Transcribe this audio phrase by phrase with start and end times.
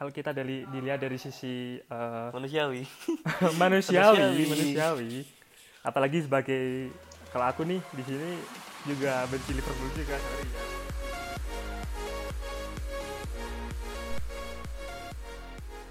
[0.00, 2.88] kalau kita dari dilihat dari sisi uh, manusiawi.
[3.60, 5.28] Manusiawi manusiawi.
[5.84, 6.88] apalagi sebagai
[7.28, 8.40] kalau aku nih di sini
[8.88, 10.62] juga benci Liverpool juga sorry ya.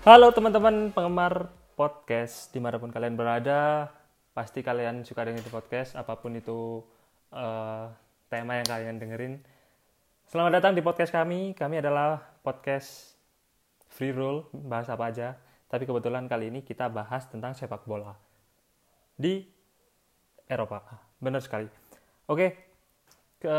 [0.10, 3.94] Halo teman-teman penggemar podcast di mana pun kalian berada
[4.34, 6.82] pasti kalian suka dengan podcast apa pun itu
[7.30, 7.94] uh,
[8.26, 9.34] tema yang kalian dengerin.
[10.26, 11.54] Selamat datang di podcast kami.
[11.54, 13.19] Kami adalah podcast
[13.90, 15.36] free roll bahas apa aja.
[15.70, 18.14] Tapi kebetulan kali ini kita bahas tentang sepak bola
[19.14, 19.46] di
[20.50, 20.82] Eropa.
[21.22, 21.70] Benar sekali.
[22.30, 22.70] Oke
[23.40, 23.56] ke,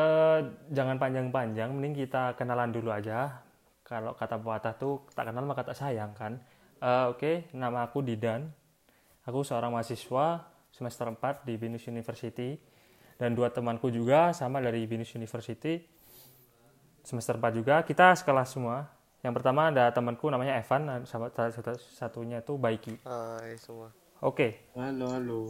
[0.69, 3.41] jangan panjang-panjang mending kita kenalan dulu aja.
[3.81, 6.39] Kalau kata pepatah tuh tak kenal maka tak sayang kan?
[6.81, 8.53] Uh, oke okay, nama aku Didan.
[9.25, 12.61] Aku seorang mahasiswa semester 4 di Binus University.
[13.21, 15.81] Dan dua temanku juga sama dari Binus University.
[17.05, 18.89] Semester 4 juga kita sekelas semua
[19.21, 23.93] yang pertama ada temanku namanya Evan sama satu satunya itu Baiki Hai semua
[24.25, 24.51] oke okay.
[24.77, 25.43] halo halo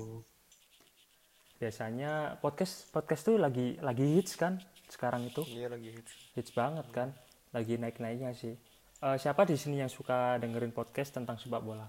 [1.60, 4.58] biasanya podcast podcast tuh lagi lagi hits kan
[4.90, 7.14] sekarang itu iya lagi hits hits banget kan
[7.50, 8.54] lagi naik-naiknya sih.
[9.00, 11.88] Uh, siapa di sini yang suka dengerin podcast tentang sepak bola?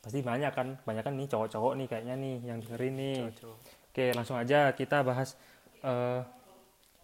[0.00, 3.16] Pasti banyak kan, banyak kan nih cowok-cowok nih kayaknya nih yang dengerin nih.
[3.18, 3.58] Cowok -cowok.
[3.88, 5.34] Oke, langsung aja kita bahas.
[5.82, 6.22] Uh,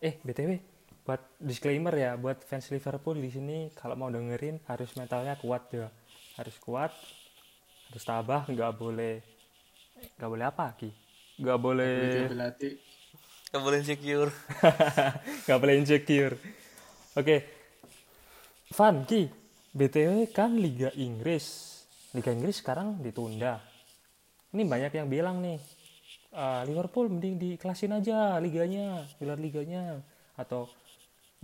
[0.02, 0.58] eh, btw,
[1.04, 5.92] buat disclaimer ya, buat fans Liverpool di sini kalau mau dengerin harus mentalnya kuat ya,
[6.40, 6.92] harus kuat,
[7.92, 9.20] harus tabah, nggak boleh,
[10.16, 10.90] nggak boleh apa ki,
[11.44, 11.96] nggak boleh,
[13.52, 14.32] nggak boleh insecure,
[15.44, 16.36] nggak boleh insecure.
[17.14, 17.40] Oke, okay
[18.74, 19.30] Van, Ki,
[19.70, 21.78] BTW kan Liga Inggris.
[22.10, 23.62] Liga Inggris sekarang ditunda.
[24.50, 25.62] Ini banyak yang bilang nih,
[26.34, 30.02] uh, Liverpool mending dikelasin aja liganya, gelar liganya.
[30.34, 30.66] Atau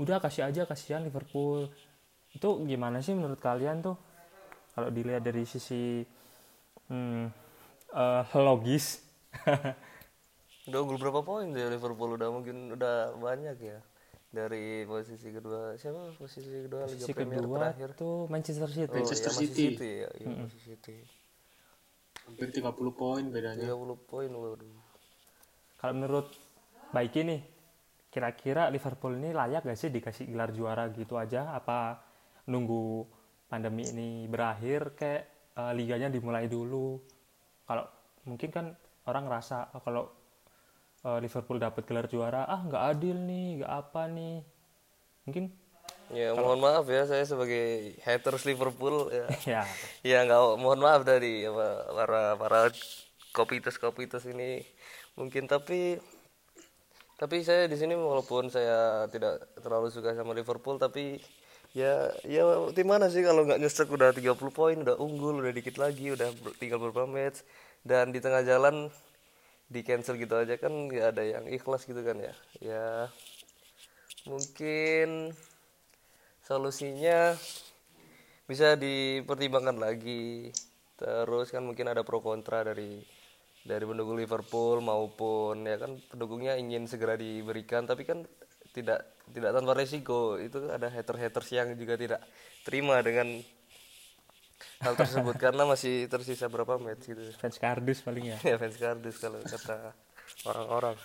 [0.00, 1.68] udah kasih aja kasihan Liverpool.
[2.32, 3.96] Itu gimana sih menurut kalian tuh?
[4.72, 6.00] Kalau dilihat dari sisi
[6.88, 7.24] hmm,
[7.92, 9.04] uh, logis.
[10.70, 13.78] udah unggul berapa poin deh Liverpool udah mungkin udah banyak ya
[14.30, 18.94] dari posisi kedua siapa posisi kedua posisi Liga Premier kedua terakhir tuh Manchester City.
[18.94, 19.64] Oh, Manchester ya, City.
[19.74, 20.38] City ya, ya mm -hmm.
[20.38, 20.96] Manchester City.
[22.30, 23.66] Hampir 30 poin bedanya.
[23.66, 24.78] 30 poin waduh.
[25.82, 26.30] Kalau menurut
[26.94, 27.40] Baiki nih,
[28.10, 31.54] kira-kira Liverpool ini layak gak sih dikasih gelar juara gitu aja?
[31.54, 32.02] Apa
[32.50, 33.06] nunggu
[33.46, 34.98] pandemi ini berakhir?
[34.98, 36.98] Kayak uh, liganya dimulai dulu.
[37.64, 37.86] Kalau
[38.26, 38.66] mungkin kan
[39.06, 40.04] orang ngerasa oh, kalau
[41.06, 44.36] uh, Liverpool dapat gelar juara ah nggak adil nih nggak apa nih.
[45.30, 45.44] Mungkin
[46.10, 46.42] ya kalau...
[46.42, 49.26] mohon maaf ya saya sebagai haters Liverpool ya.
[49.56, 49.62] Ya.
[50.02, 51.46] Ya nggak mohon maaf dari
[51.94, 52.60] para para
[53.30, 54.66] kopites kopites ini.
[55.14, 56.02] Mungkin tapi
[57.20, 61.20] tapi saya di sini walaupun saya tidak terlalu suka sama Liverpool tapi
[61.76, 62.42] ya ya
[62.72, 66.32] tim mana sih kalau nggak nyesek udah 30 poin udah unggul udah dikit lagi udah
[66.56, 67.44] tinggal beberapa match.
[67.84, 68.88] Dan di tengah jalan
[69.68, 72.34] di cancel gitu aja kan nggak ada yang ikhlas gitu kan ya.
[72.60, 72.88] Ya
[74.24, 75.36] mungkin
[76.44, 77.36] solusinya
[78.48, 80.56] bisa dipertimbangkan lagi.
[80.96, 83.04] Terus kan mungkin ada pro kontra dari
[83.60, 88.24] dari pendukung Liverpool maupun ya kan pendukungnya ingin segera diberikan tapi kan
[88.72, 90.40] tidak tidak tanpa resiko.
[90.40, 92.20] Itu ada hater haters yang juga tidak
[92.64, 93.40] terima dengan
[94.80, 97.22] hal tersebut karena masih tersisa berapa match gitu.
[97.36, 98.38] Fans kardus paling ya.
[98.44, 99.92] Ya fans kardus kalau kata
[100.48, 100.96] orang-orang.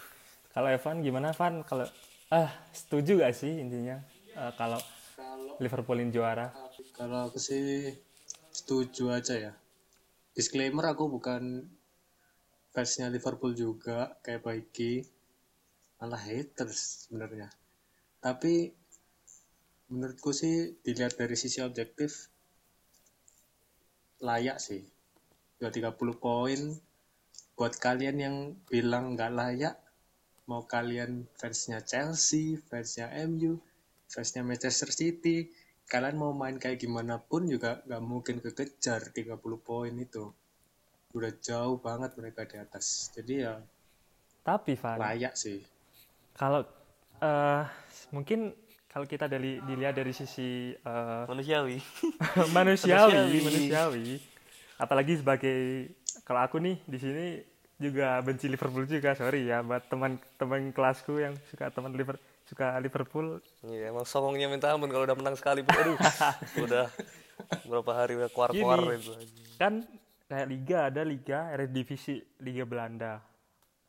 [0.55, 1.87] Kalau Evan gimana Evan kalau
[2.31, 4.01] ah setuju gak sih intinya
[4.39, 4.79] uh, kalau
[5.59, 6.51] Liverpoolin juara?
[6.95, 7.91] Kalau aku sih
[8.51, 9.53] setuju aja ya.
[10.35, 11.67] Disclaimer aku bukan
[12.75, 15.07] fansnya Liverpool juga kayak Baiki.
[16.03, 17.47] Malah haters sebenarnya.
[18.19, 18.67] Tapi
[19.87, 22.27] menurutku sih dilihat dari sisi objektif
[24.19, 24.83] layak sih.
[25.63, 26.59] Udah 30 poin.
[27.55, 28.35] Buat kalian yang
[28.67, 29.75] bilang nggak layak
[30.45, 33.57] mau kalian fansnya Chelsea fansnya MU
[34.05, 35.49] fansnya Manchester City
[35.89, 40.29] kalian mau main kayak gimana pun juga nggak mungkin kekejar 30 poin itu
[41.15, 43.53] udah jauh banget mereka di atas jadi ya
[44.43, 45.63] tapi Van layak sih
[46.35, 46.67] kalau
[47.23, 47.63] uh,
[48.11, 48.51] mungkin
[48.95, 51.83] kalau kita dari dilihat dari sisi uh, manusiawi.
[52.55, 54.23] manusiawi, manusiawi,
[54.79, 55.91] apalagi sebagai
[56.23, 57.25] kalau aku nih di sini
[57.75, 63.41] juga benci Liverpool juga, sorry ya buat teman-teman kelasku yang suka teman Liverpool suka Liverpool.
[63.65, 65.97] Iya, emang songongnya minta ampun kalau udah menang sekali, aduh,
[66.69, 66.87] udah
[67.67, 69.11] berapa hari udah keluar-keluar itu.
[69.57, 69.83] Kan
[70.25, 73.21] kayak liga ada liga Eredivisie Liga Belanda.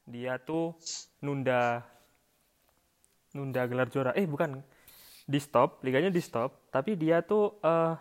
[0.06, 0.76] Dia tuh
[1.24, 1.82] nunda
[3.34, 4.12] nunda gelar juara.
[4.14, 4.62] Eh bukan,
[5.26, 7.98] di stop liganya di stop tapi dia tuh uh,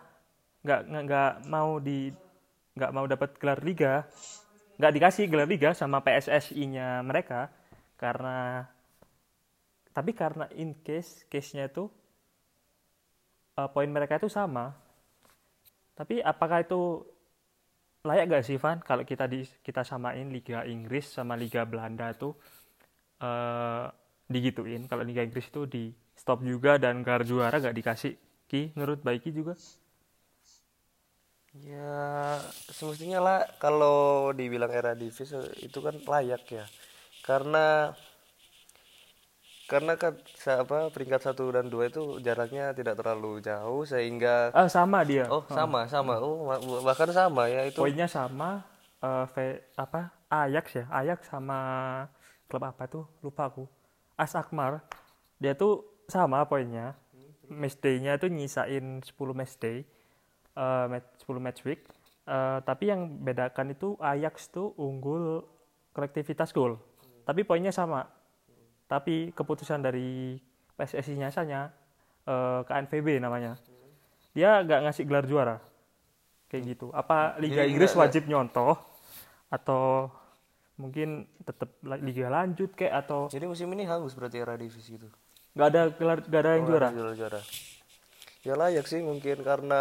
[0.62, 2.14] nggak nggak mau di
[2.78, 4.06] nggak mau dapat gelar liga
[4.78, 7.50] nggak dikasih gelar liga sama PSSI-nya mereka
[7.98, 8.62] karena
[9.90, 11.90] tapi karena in case case-nya itu
[13.58, 14.76] eh, poin mereka itu sama
[15.96, 17.02] tapi apakah itu
[18.08, 22.32] layak gak sih Van kalau kita di kita samain Liga Inggris sama Liga Belanda tuh
[23.26, 23.84] eh
[24.34, 25.84] digituin kalau Liga Inggris itu di
[26.20, 28.12] stop juga dan gelar juara gak dikasih
[28.50, 29.54] Ki menurut Baiki juga
[31.56, 32.36] Ya,
[32.68, 35.32] semestinya lah kalau dibilang era divis
[35.66, 36.64] itu kan layak ya.
[37.26, 37.96] Karena
[39.66, 40.14] karena kan
[40.46, 45.26] apa peringkat satu dan dua itu jaraknya tidak terlalu jauh sehingga ah sama dia.
[45.26, 46.22] Oh sama sama.
[46.22, 46.46] Oh
[46.80, 47.82] bahkan sama ya itu.
[47.82, 48.62] Poinnya sama
[49.02, 50.84] eh, V- apa Ajax ya?
[50.88, 51.58] Ajax sama
[52.46, 53.04] klub apa tuh?
[53.20, 53.66] Lupa aku.
[54.14, 54.86] AS Akmar
[55.36, 56.94] dia tuh sama poinnya.
[57.46, 59.82] Match day-nya tuh nyisain 10 match day
[60.54, 61.82] eh, match- 10 match week.
[62.22, 65.42] Eh, tapi yang bedakan itu Ajax tuh unggul
[65.90, 66.78] kolektivitas gol.
[67.22, 68.06] Tapi poinnya sama
[68.86, 70.38] tapi keputusan dari
[70.74, 71.70] PSSI-nya sanya
[72.22, 73.54] eh, ke NVB namanya.
[74.30, 75.56] Dia nggak ngasih gelar juara.
[76.46, 76.86] Kayak gitu.
[76.90, 78.74] Apa Liga Jadi Inggris nggak- wajib nyontoh?
[79.48, 80.10] Atau
[80.76, 85.08] mungkin tetap liga lanjut kayak atau jadi musim ini hangus berarti era divis gitu?
[85.56, 86.88] Nggak ada gelar nggak ada yang Oh, juara?
[86.90, 87.40] ada juara.
[88.42, 89.80] Ya layak sih mungkin karena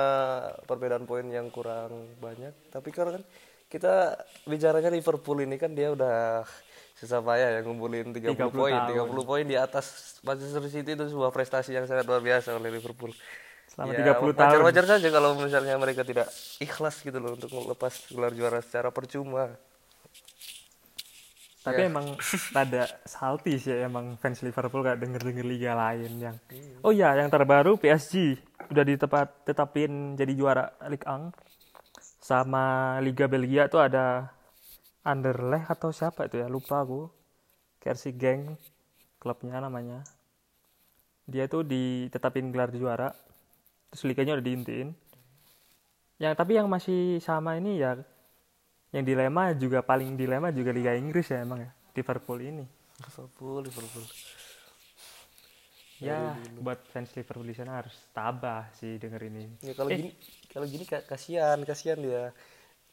[0.63, 2.56] perbedaan poin yang kurang banyak.
[2.72, 3.24] Tapi karena kan
[3.65, 6.45] kita bicaranya Liverpool ini kan dia udah
[6.95, 9.09] susah payah yang ngumpulin 30, 30 poin tahun.
[9.12, 9.85] 30 poin di atas
[10.21, 13.12] Manchester City itu sebuah prestasi yang sangat luar biasa oleh Liverpool
[13.67, 17.94] selama Ya, 30 tahun wajar-wajar saja kalau misalnya mereka tidak ikhlas gitu loh untuk melepas
[18.07, 19.51] gelar juara secara percuma
[21.59, 21.89] tapi Ya.
[21.89, 22.13] emang
[22.56, 26.77] rada salty sih ya, emang fans Liverpool gak denger denger liga lain yang Iya.
[26.79, 28.38] oh ya yang terbaru PSG
[28.69, 31.33] udah ditepat tetapin jadi juara Ligue 1
[32.25, 34.33] sama Liga Belgia tuh ada
[35.06, 36.50] Anderlecht atau siapa itu ya?
[36.50, 37.06] Lupa aku.
[37.77, 38.57] Kersi Geng
[39.22, 40.01] klubnya namanya.
[41.30, 43.13] Dia tuh ditetapin gelar juara.
[43.94, 44.89] Terus liganya udah diintiin.
[46.18, 48.01] Yang tapi yang masih sama ini ya
[48.95, 52.66] yang dilema juga paling dilema juga Liga Inggris ya emang ya Liverpool ini.
[53.06, 54.06] Liverpool Liverpool
[55.97, 59.97] ya buat fans Liverpool di sana harus tabah sih denger ini Ya kalau Eh.
[59.97, 60.09] gini
[60.47, 62.31] kalau gini ka- kasihan, kasihan dia.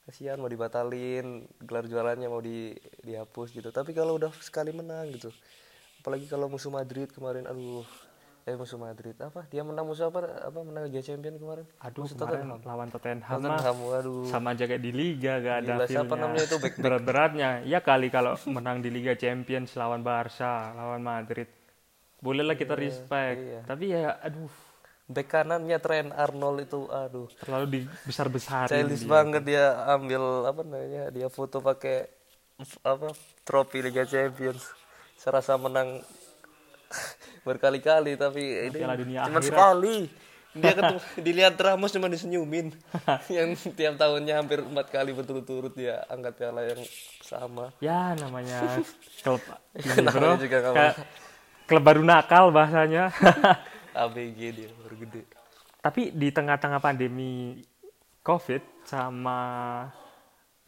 [0.03, 1.27] Kasihan mau dibatalin,
[1.61, 3.71] gelar juaranya mau di dihapus gitu.
[3.71, 5.31] Tapi kalau udah sekali menang gitu.
[5.97, 7.87] Apalagi kalau musuh Madrid kemarin aduh
[8.43, 9.47] eh musuh Madrid apa?
[9.47, 10.27] Dia menang musuh apa?
[10.43, 11.63] Apa menang Liga Champion kemarin?
[11.79, 12.61] aduh Musuh kemarin Tottenham.
[12.65, 14.27] lawan Tottenham mah Tottenham, waduh.
[14.27, 17.79] sama aja kayak di Liga gak ada Gila, siapa namanya itu back- back- berat-beratnya ya
[17.81, 21.47] kali kalau menang di Liga Champions lawan Barca lawan Madrid
[22.23, 23.39] bolehlah kita respect.
[23.43, 23.61] iya.
[23.67, 24.49] tapi ya aduh.
[25.13, 27.29] Bek kanannya Trent Arnold itu aduh.
[27.43, 29.11] Terlalu dibesar-besarin childish dia.
[29.11, 32.07] banget dia ambil apa namanya dia foto pakai
[32.87, 33.11] apa
[33.45, 34.63] trofi Liga Champions.
[35.19, 36.01] Serasa menang
[37.47, 39.43] berkali-kali tapi ini cuma akhirat.
[39.45, 39.97] sekali.
[40.53, 42.73] Dia ketemu dilihat Ramos cuma disenyumin.
[43.37, 46.81] Yang tiap tahunnya hampir empat kali berturut-turut dia angkat piala yang
[47.21, 47.73] sama.
[47.81, 48.81] Ya namanya
[49.25, 49.41] klub
[49.77, 50.97] ini Namanya bro juga Kayak
[51.67, 53.13] klub baru nakal bahasanya
[54.03, 55.23] ABG dia baru gede
[55.83, 57.59] Tapi di tengah-tengah pandemi
[58.23, 59.39] COVID sama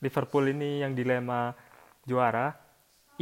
[0.03, 1.55] Liverpool ini yang dilema
[2.03, 2.51] juara,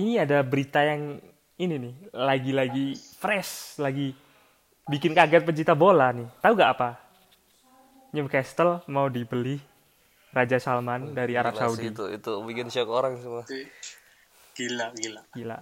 [0.00, 1.20] ini ada berita yang
[1.60, 4.16] ini nih, lagi-lagi fresh, lagi
[4.88, 6.26] bikin kaget pecinta bola nih.
[6.40, 6.90] Tahu gak apa?
[8.16, 9.56] Newcastle mau dibeli
[10.32, 11.86] Raja Salman dari Arab Gila sih Saudi.
[11.92, 13.44] itu itu bikin shock orang semua
[14.52, 15.58] gila gila Gila.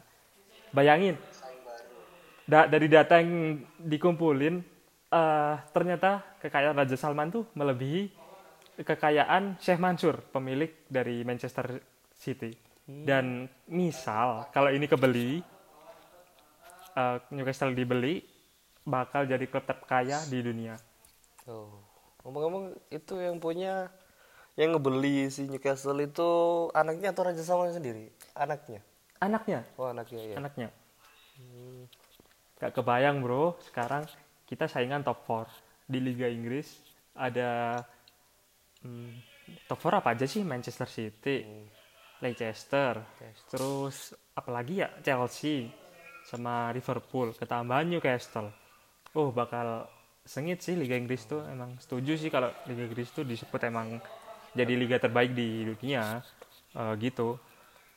[0.71, 1.19] Bayangin,
[2.51, 4.59] da- dari data yang dikumpulin,
[5.09, 8.11] eh, ternyata kekayaan Raja Salman tuh melebihi
[8.83, 11.79] kekayaan Sheikh Mansur, pemilik dari Manchester
[12.11, 12.51] City.
[12.91, 15.39] Dan misal kalau ini kebeli,
[16.99, 18.27] eh, Newcastle dibeli,
[18.83, 20.75] bakal jadi klub terkaya di dunia.
[21.47, 21.79] Oh,
[22.27, 23.95] ngomong-ngomong itu yang punya
[24.59, 26.31] yang ngebeli si Newcastle itu
[26.75, 28.11] anaknya atau Raja Salman sendiri?
[28.35, 28.83] Anaknya.
[29.23, 30.37] Anaknya, Oh, anaknya ya.
[30.41, 30.69] anaknya.
[32.61, 34.05] Gak kebayang bro, sekarang
[34.45, 36.77] kita saingan top 4 di Liga Inggris
[37.17, 37.81] ada
[38.85, 39.11] hmm,
[39.65, 40.45] top 4 apa aja sih?
[40.45, 41.41] Manchester City,
[42.21, 43.01] Leicester,
[43.49, 44.89] terus apalagi ya?
[45.01, 45.73] Chelsea
[46.29, 48.53] sama Liverpool, ketambahan Newcastle.
[49.17, 49.89] Oh bakal
[50.23, 51.43] sengit sih Liga Inggris tuh.
[51.49, 53.97] Emang setuju sih kalau Liga Inggris tuh disebut emang
[54.53, 56.21] jadi liga terbaik di dunia
[56.71, 57.35] Eh, gitu.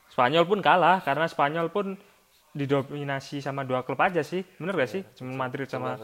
[0.10, 1.98] Spanyol pun kalah karena Spanyol pun
[2.54, 5.02] didominasi sama dua klub aja sih, bener gak sih?
[5.18, 5.98] Cuma Madrid sama.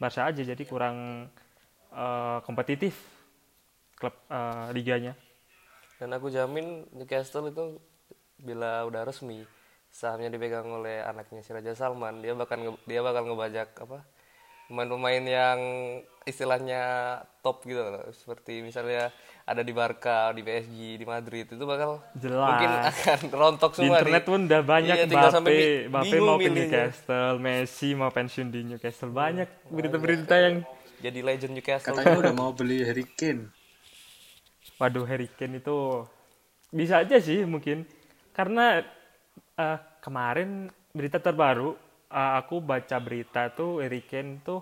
[0.00, 1.28] Barca aja jadi kurang
[1.92, 2.96] eh, kompetitif.
[4.00, 5.12] klub eh, liganya
[6.00, 7.76] Dan aku jamin Newcastle itu
[8.40, 9.44] bila udah resmi
[9.92, 14.06] sahamnya dipegang oleh anaknya si Raja Salman, dia bakal dia bakal ngebajak apa
[14.70, 15.58] pemain-pemain yang
[16.22, 16.82] istilahnya
[17.42, 18.06] top gitu loh.
[18.14, 19.10] Seperti misalnya
[19.42, 22.46] ada di Barca, di PSG, di Madrid itu bakal Jelas.
[22.54, 25.58] mungkin akan rontok di semua internet pun udah banyak Iya, Mbappe
[25.90, 26.48] Mbappe mau ke.
[26.54, 30.56] Newcastle Messi mau pensiun di Newcastle banyak berita-berita yang
[31.00, 31.96] Jadi legend Newcastle.
[31.96, 33.48] Katanya udah mau beli Harry Kane.
[34.76, 36.04] Waduh Harry Kane itu
[36.70, 37.88] bisa aja sih mungkin
[38.30, 38.84] karena
[39.56, 41.74] eh, kemarin berita terbaru
[42.10, 44.60] eh, aku baca berita tuh Harry Kane tuh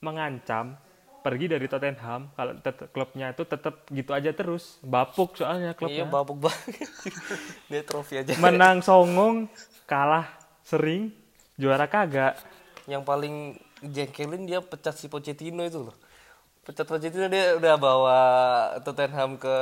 [0.00, 0.76] mengancam
[1.22, 2.58] pergi dari Tottenham kalau
[2.90, 6.82] klubnya itu tetap gitu aja terus bapuk soalnya Iya, klubnya babuk banget.
[7.70, 8.34] dia trofi aja.
[8.36, 9.46] menang songong
[9.86, 10.26] kalah
[10.62, 11.14] sering
[11.54, 12.34] juara kagak
[12.84, 15.94] yang paling jengkelin dia pecat si Pochettino itu loh
[16.66, 18.18] pecat Pochettino dia udah bawa
[18.82, 19.54] Tottenham ke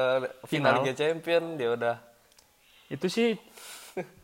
[0.49, 0.81] final Final.
[0.81, 1.97] Liga Champion dia udah
[2.89, 3.37] itu sih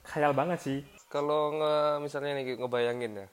[0.08, 0.80] khayal banget sih
[1.16, 3.28] kalau nge, misalnya nih ngebayangin ya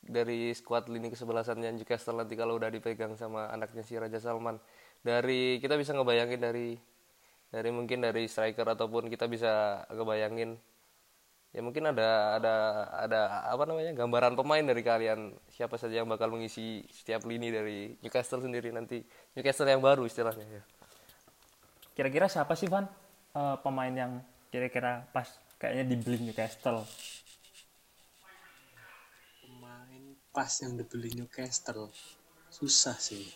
[0.00, 4.56] dari skuad lini kesebelasannya Newcastle nanti kalau udah dipegang sama anaknya si Raja Salman
[5.04, 6.80] dari kita bisa ngebayangin dari
[7.52, 10.56] dari mungkin dari striker ataupun kita bisa ngebayangin
[11.52, 12.54] ya mungkin ada ada
[13.04, 13.20] ada
[13.52, 18.40] apa namanya gambaran pemain dari kalian siapa saja yang bakal mengisi setiap lini dari Newcastle
[18.40, 19.04] sendiri nanti.
[19.36, 20.62] Newcastle yang baru istilahnya ya.
[21.96, 22.86] Kira-kira siapa sih Van
[23.38, 24.18] Eh, pemain yang
[24.50, 25.30] kira-kira pas
[25.62, 26.82] kayaknya dibeli Newcastle
[29.38, 31.90] Pemain pas yang dibeli Newcastle.
[32.48, 33.26] Susah sih.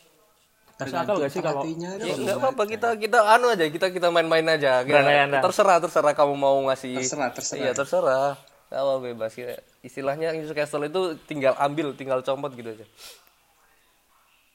[0.80, 4.42] Masuk akal gak sih kalau Ya, nggak apa-apa kita kita anu aja kita kita main-main
[4.50, 5.38] aja andai.
[5.38, 7.60] terserah terserah kamu mau ngasih Terserah, terserah.
[7.60, 8.34] iya terserah
[8.72, 9.54] awal bebas ya.
[9.84, 12.86] istilahnya Newcastle itu tinggal ambil tinggal comot gitu aja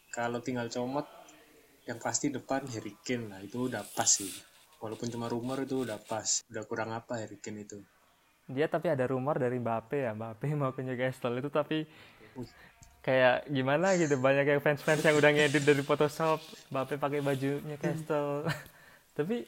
[0.09, 1.05] Kalau tinggal comot,
[1.85, 3.39] yang pasti depan Harry Kane lah.
[3.39, 4.27] Itu udah pas sih.
[4.81, 6.41] Walaupun cuma rumor itu udah pas.
[6.49, 7.77] Udah kurang apa Harry Kane itu.
[8.47, 11.83] Dia tapi ada rumor dari Mbappe ya Mbappe mau ke Newcastle itu tapi
[13.03, 18.43] kayak gimana gitu banyak yang fans-fans yang udah ngedit dari Photoshop Mbappe pakai baju Newcastle.
[19.17, 19.47] Tapi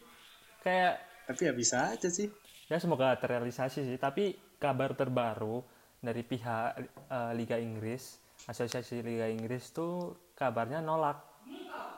[0.63, 0.95] kayak
[1.27, 2.31] Tapi ya bisa aja sih.
[2.71, 3.97] ya semoga terrealisasi sih.
[3.99, 5.59] Tapi kabar terbaru
[5.99, 6.79] dari pihak
[7.11, 8.15] eh, Liga Inggris
[8.47, 11.19] Asosiasi Liga Inggris tuh kabarnya nolak.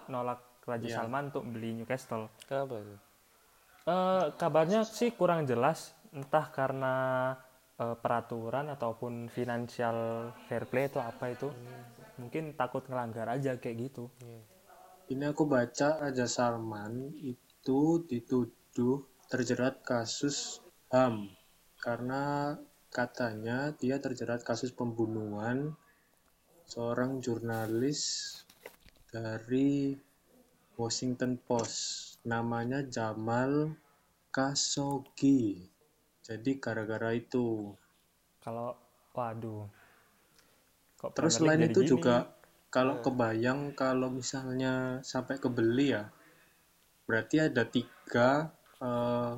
[0.09, 2.25] Nolak Raja Salman untuk beli Newcastle.
[2.49, 2.97] Kenapa itu?
[3.85, 6.95] Eh, kabarnya sih kurang jelas entah karena
[7.79, 11.47] eh, peraturan ataupun financial fair play atau apa itu
[12.19, 14.11] mungkin takut ngelanggar aja kayak gitu.
[15.11, 20.59] Ini aku baca Raja Salman itu dituduh terjerat kasus
[20.91, 21.31] HAM
[21.79, 22.55] karena
[22.91, 25.75] katanya dia terjerat kasus pembunuhan
[26.67, 28.31] seorang jurnalis
[29.11, 29.95] dari
[30.75, 32.19] Washington Post.
[32.27, 33.75] Namanya Jamal
[34.29, 35.70] Khashoggi.
[36.21, 37.73] Jadi gara-gara itu.
[38.41, 38.73] kalau
[39.13, 39.69] waduh
[40.97, 41.91] kok Terus selain itu gini?
[41.93, 42.25] juga
[42.73, 46.09] kalau kebayang kalau misalnya sampai kebeli ya,
[47.05, 48.49] berarti ada tiga
[48.81, 49.33] eh,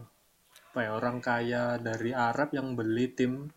[0.74, 3.50] apa ya, orang kaya dari Arab yang beli tim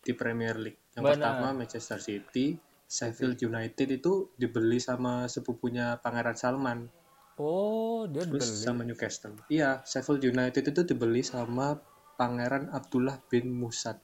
[0.00, 0.80] di Premier League.
[0.96, 1.14] Yang Benar.
[1.16, 2.56] pertama Manchester City,
[2.88, 6.88] Sheffield United itu dibeli sama sepupunya Pangeran Salman,
[7.36, 9.36] oh dia terus dibeli sama Newcastle.
[9.52, 11.76] Iya, Sheffield United itu dibeli sama
[12.20, 13.96] Pangeran Abdullah bin Musad,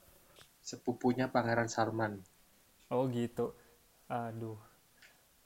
[0.64, 2.24] sepupunya Pangeran Salman.
[2.88, 3.52] oh gitu.
[4.08, 4.56] Aduh.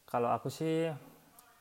[0.06, 0.86] Kalau aku sih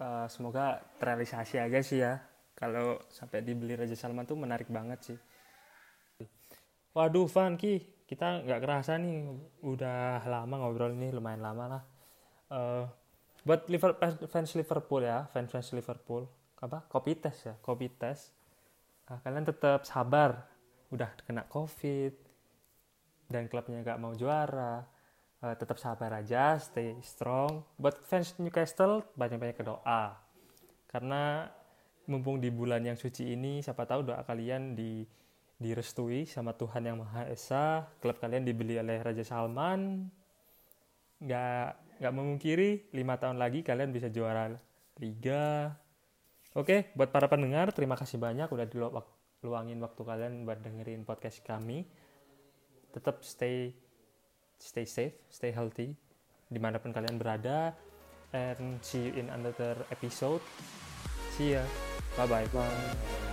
[0.05, 2.21] eh, semoga terrealisasi aja sih ya.
[2.53, 5.17] Kalau sampai dibeli Raja Salman tuh menarik banget sih.
[6.93, 9.33] Waduh Van Ki kita nggak kerasa nih.
[9.65, 11.83] Udah lama ngobrol ini lumayan lama lah.
[12.53, 12.85] Eh,
[13.47, 16.29] buat Liverpool fans Liverpool ya fans fans Liverpool.
[16.61, 16.85] Apa?
[16.85, 18.37] Kopi tes ya kopi tes
[19.09, 20.45] Ah, kalian tetap sabar
[20.89, 22.13] udah kena covid
[23.29, 24.81] dan klubnya nggak mau juara
[25.46, 27.62] eh, tetap sabar aja stay strong.
[27.77, 30.17] Buat fans Newcastle banyak-banyak doa
[30.89, 31.46] karena
[32.10, 35.05] mumpung di bulan yang suci ini siapa tahu doa kalian di
[35.60, 40.10] direstui sama Tuhan yang Maha Esa klub kalian dibeli oleh Raja Salman.
[41.22, 41.67] Nggak
[42.00, 44.50] nggak memungkiri lima tahun lagi kalian bisa juara
[44.98, 45.77] liga.
[46.58, 48.65] Oke buat para pendengar terima kasih banyak udah
[49.39, 51.88] diluangin waktu kalian buat dengerin podcast kami.
[52.91, 53.72] Tetap stay
[54.60, 55.96] stay safe, stay healthy
[56.51, 57.72] di mana pun kalian berada.
[58.29, 60.43] And see you in another episode.
[61.34, 61.65] See ya.
[62.13, 63.28] Bye bye